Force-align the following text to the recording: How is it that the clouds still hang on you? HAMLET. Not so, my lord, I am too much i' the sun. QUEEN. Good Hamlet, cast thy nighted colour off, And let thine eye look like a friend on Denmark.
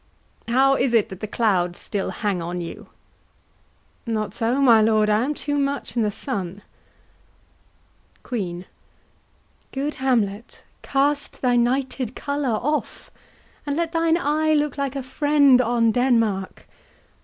How 0.47 0.73
is 0.77 0.95
it 0.95 1.09
that 1.09 1.19
the 1.19 1.27
clouds 1.27 1.77
still 1.77 2.09
hang 2.09 2.41
on 2.41 2.59
you? 2.59 2.89
HAMLET. 4.07 4.19
Not 4.19 4.33
so, 4.33 4.59
my 4.59 4.81
lord, 4.81 5.11
I 5.11 5.23
am 5.23 5.35
too 5.35 5.59
much 5.59 5.95
i' 5.95 6.01
the 6.01 6.09
sun. 6.09 6.63
QUEEN. 8.23 8.65
Good 9.71 9.93
Hamlet, 10.01 10.63
cast 10.81 11.43
thy 11.43 11.55
nighted 11.55 12.15
colour 12.15 12.49
off, 12.63 13.11
And 13.67 13.77
let 13.77 13.91
thine 13.91 14.17
eye 14.17 14.55
look 14.55 14.75
like 14.75 14.95
a 14.95 15.03
friend 15.03 15.61
on 15.61 15.91
Denmark. 15.91 16.65